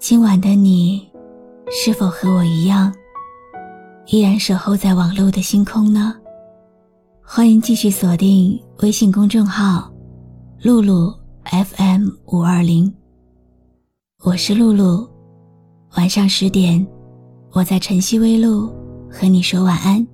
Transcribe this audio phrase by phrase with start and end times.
[0.00, 1.10] 今晚的你，
[1.72, 2.94] 是否和我一样，
[4.06, 6.14] 依然守候在网络的星空呢？
[7.20, 9.92] 欢迎继续锁定微信公众号
[10.62, 11.12] “露露
[11.44, 12.94] FM 五二零”，
[14.22, 15.06] 我是露露。
[15.96, 16.86] 晚上十点，
[17.50, 18.72] 我在晨曦微露
[19.10, 20.06] 和你说晚安。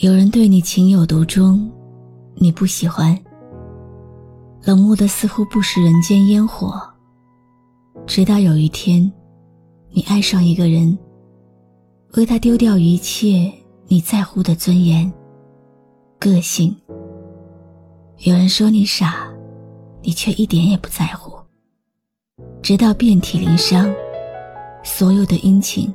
[0.00, 1.68] 有人对你情有独钟，
[2.36, 3.18] 你不喜欢。
[4.64, 6.80] 冷漠的似乎不食人间烟火。
[8.06, 9.10] 直到有一天，
[9.90, 10.96] 你爱上一个人，
[12.14, 13.52] 为他丢掉一切
[13.88, 15.12] 你在乎的尊严、
[16.18, 16.74] 个性。
[18.20, 19.28] 有人说你傻，
[20.02, 21.34] 你却一点也不在乎。
[22.62, 23.92] 直到遍体鳞伤，
[24.82, 25.92] 所有的殷勤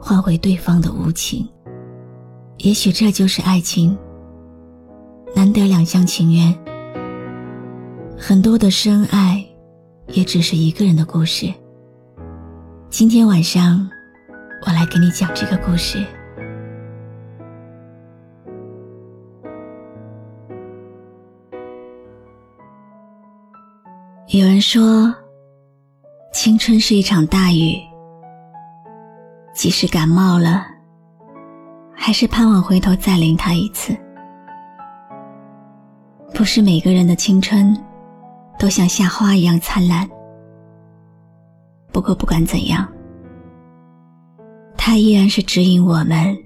[0.00, 1.48] 换回对方的无情。
[2.58, 3.96] 也许这就是爱情，
[5.36, 6.52] 难得两厢情愿。
[8.18, 9.44] 很多的深爱，
[10.08, 11.52] 也只是一个人的故事。
[12.88, 13.88] 今天晚上，
[14.66, 16.04] 我来给你讲这个故事。
[24.28, 25.14] 有人说，
[26.32, 27.76] 青春是一场大雨，
[29.52, 30.64] 即使感冒了，
[31.92, 33.94] 还是盼望回头再淋它一次。
[36.32, 37.76] 不是每个人的青春。
[38.62, 40.08] 都像夏花一样灿烂。
[41.90, 42.86] 不过不管怎样，
[44.76, 46.38] 它依然是指引我们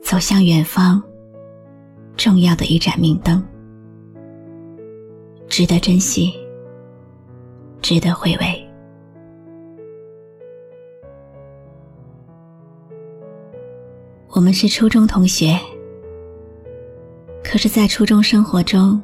[0.00, 1.02] 走向远方
[2.16, 3.44] 重要的一盏明灯，
[5.48, 6.32] 值得珍惜，
[7.82, 8.70] 值得回味。
[14.28, 15.58] 我们是初中同学，
[17.42, 19.02] 可是，在初中生活中。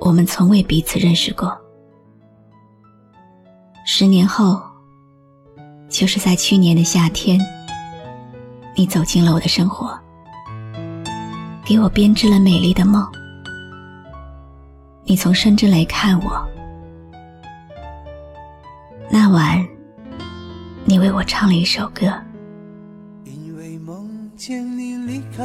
[0.00, 1.56] 我们从未彼此认识过。
[3.84, 4.60] 十年后，
[5.88, 7.40] 就是在去年的夏天，
[8.74, 9.98] 你走进了我的生活，
[11.64, 13.06] 给我编织了美丽的梦。
[15.04, 16.44] 你从深圳来看我，
[19.08, 19.64] 那晚，
[20.84, 22.12] 你为我唱了一首歌。
[23.24, 25.44] 因为梦见你离开，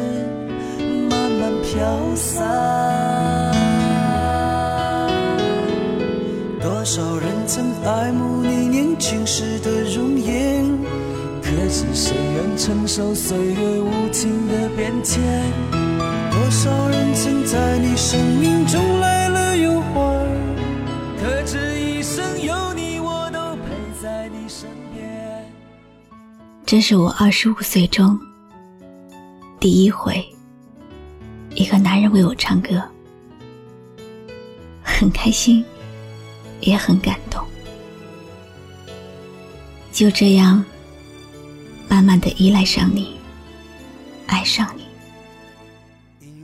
[1.73, 2.43] 飘散，
[6.59, 10.65] 多少人曾爱慕你年轻时的容颜，
[11.41, 15.23] 可是谁愿承受岁月无情的变迁？
[16.29, 20.27] 多少人曾在你生命中来了又还，
[21.21, 23.71] 可知一生有你，我都陪
[24.03, 25.49] 在你身边。
[26.65, 28.19] 这是我二十五岁中
[29.57, 30.21] 第一回。
[31.61, 32.81] 一个男人为我唱歌，
[34.81, 35.63] 很开心，
[36.59, 37.39] 也很感动。
[39.91, 40.65] 就这样，
[41.87, 43.15] 慢慢的依赖上你，
[44.25, 44.87] 爱上你，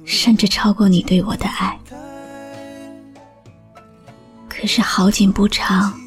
[0.06, 1.76] 甚至超过你对我的爱。
[4.48, 6.00] 可是好景不长，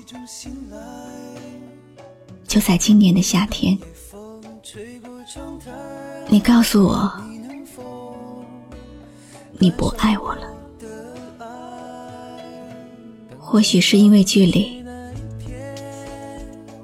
[2.46, 3.76] 就在今年的夏天，
[6.28, 7.29] 你告诉我。
[9.62, 10.48] 你不爱我了，
[13.38, 14.82] 或许是因为距离，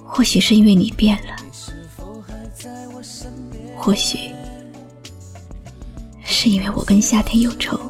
[0.04, 1.34] 或许是因为你变了，
[3.78, 4.30] 或许
[6.22, 7.80] 是因为我跟夏天有仇。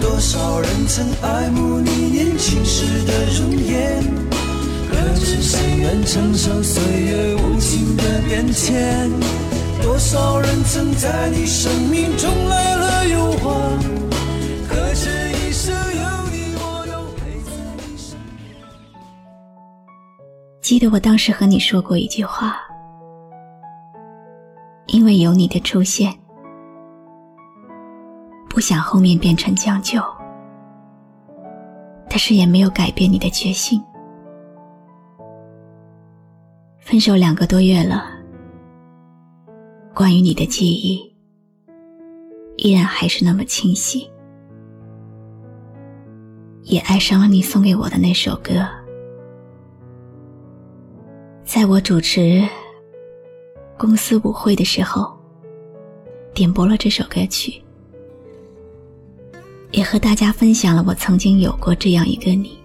[0.00, 4.27] 多少人曾爱慕你年轻时的容颜。
[5.14, 9.10] 是谁愿承受岁月无情的变迁？
[9.82, 13.78] 多少人曾在你生命中来了又还？
[14.68, 18.56] 可知一生有你，我都陪在你身边。
[20.60, 22.56] 记得我当时和你说过一句话，
[24.86, 26.12] 因为有你的出现，
[28.48, 30.02] 不想后面变成将就，
[32.08, 33.82] 但是也没有改变你的决心。
[36.88, 38.02] 分手两个多月了，
[39.94, 40.98] 关于你的记忆
[42.56, 44.10] 依然还是那么清晰，
[46.62, 48.66] 也爱上了你送给我的那首歌。
[51.44, 52.42] 在我主持
[53.76, 55.14] 公司舞会的时候，
[56.32, 57.62] 点播了这首歌曲，
[59.72, 62.58] 也和大家分享了我曾经有过这样一个你。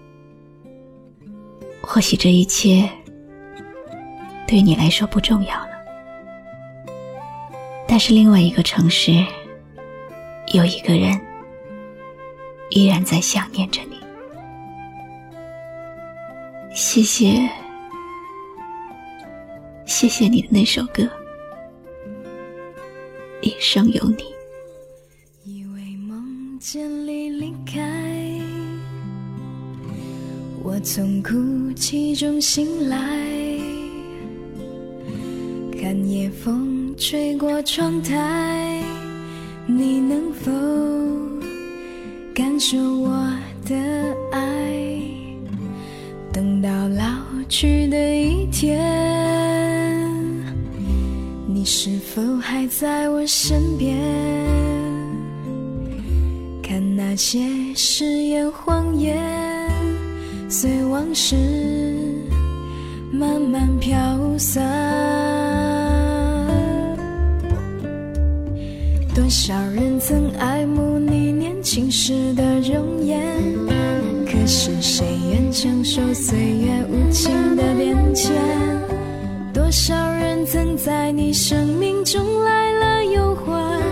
[1.82, 2.88] 或许这一切。
[4.54, 5.70] 对你来说不重要了，
[7.88, 9.10] 但是另外一个城市，
[10.52, 11.20] 有一个人
[12.70, 13.96] 依然在想念着你。
[16.72, 17.50] 谢谢，
[19.86, 21.02] 谢谢你的那首歌，
[23.42, 24.22] 《一生有你》。
[25.42, 27.82] 以为梦见你离开，
[30.62, 33.43] 我从哭泣中醒来。
[35.84, 38.82] 看夜风吹过窗台，
[39.66, 40.50] 你能否
[42.34, 43.10] 感受我
[43.66, 43.76] 的
[44.32, 44.98] 爱？
[46.32, 47.04] 等到老
[47.50, 48.80] 去的一天，
[51.46, 53.94] 你是否还在我身边？
[56.62, 59.18] 看那些誓言谎言，
[60.48, 61.36] 随往事
[63.12, 63.94] 慢慢飘
[64.38, 65.03] 散。
[69.34, 73.20] 少人曾爱慕你年轻时的容颜，
[74.24, 78.32] 可是谁愿承受岁月无情的变迁？
[79.52, 83.82] 多少人曾在你生命中来了又还，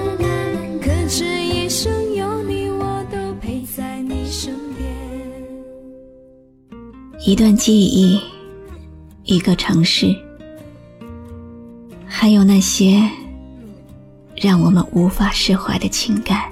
[0.81, 4.89] 可知一生有你，我都陪在你身边。
[7.27, 8.19] 一段记忆，
[9.25, 10.15] 一个城市，
[12.07, 13.03] 还有那些。
[14.43, 16.51] 让我们无法释怀的情感。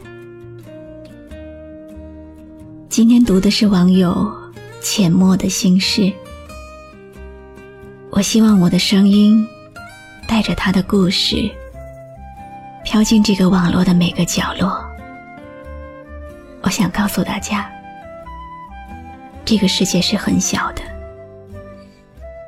[2.88, 4.32] 今天读的是网友
[4.80, 6.12] 浅墨的心事。
[8.10, 9.44] 我希望我的声音
[10.28, 11.50] 带着他的故事，
[12.84, 14.80] 飘进这个网络的每个角落。
[16.62, 17.68] 我想告诉大家，
[19.44, 20.82] 这个世界是很小的，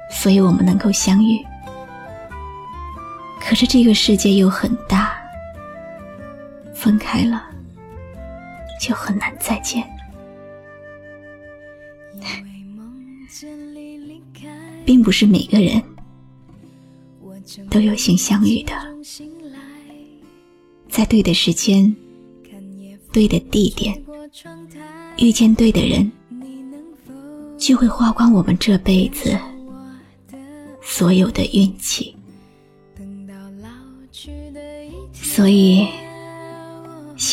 [0.08, 1.44] 所以我们能够相遇。
[3.40, 5.20] 可是这个世界又很大。
[6.82, 7.48] 分开了，
[8.80, 9.88] 就很难再见。
[14.84, 15.80] 并不是每个人
[17.70, 18.72] 都有幸相遇的，
[20.88, 21.94] 在对的时间、
[23.12, 23.96] 对的地点
[25.18, 26.10] 遇见对的人，
[27.56, 29.38] 就会花光我们这辈子
[30.82, 32.12] 所有的运气。
[35.12, 35.86] 所以。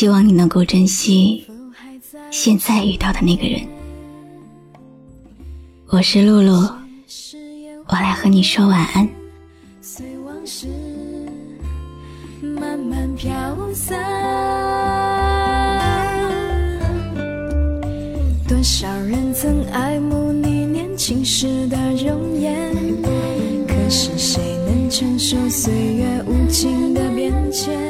[0.00, 1.44] 希望你能够珍惜
[2.30, 3.60] 现在遇到的那个人。
[5.88, 6.54] 我是露露，
[7.86, 9.06] 我来和你说晚安。
[9.82, 10.66] 随往事
[12.40, 13.30] 慢慢飘
[13.74, 14.00] 散，
[18.48, 22.72] 多少人曾爱慕你年轻时的容颜，
[23.68, 27.89] 可是谁能承受岁月无情的变迁？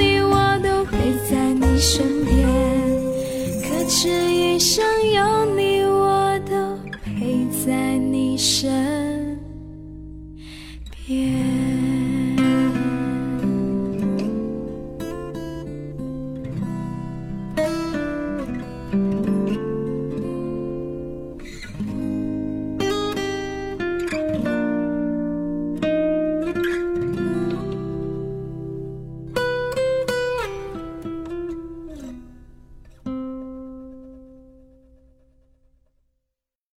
[1.81, 2.47] 身边
[3.63, 4.85] 可知一生
[5.15, 5.60] 有你